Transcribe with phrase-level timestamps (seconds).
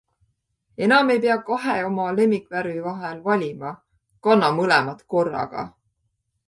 [0.85, 3.75] Enam ei pea kahe oma lemmikvärvi vahel valima-
[4.25, 5.71] kanna mõlemat korraga!